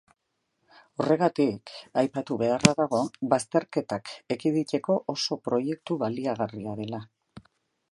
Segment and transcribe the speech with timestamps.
[1.01, 3.03] Horregatik, aipatu beharra dago
[3.35, 7.07] bazterketak ekiditeko oso proiektu baliagarria dela.